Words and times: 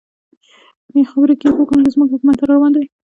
په 0.91 0.99
خبرو 1.11 1.35
کې 1.39 1.47
یې 1.47 1.53
پوه 1.55 1.65
کړم 1.69 1.81
چې 1.85 1.91
زموږ 1.93 2.09
حکومت 2.13 2.37
را 2.41 2.47
روان 2.53 2.71
دی. 2.73 2.85